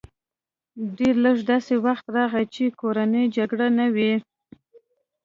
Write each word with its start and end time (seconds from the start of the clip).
ډېر 0.97 1.15
لږ 1.25 1.37
داسې 1.51 1.73
وخت 1.85 2.05
راغی 2.15 2.45
چې 2.53 2.63
کورنۍ 2.79 3.25
جګړې 3.37 3.67
نه 3.79 3.85
وې 3.95 4.13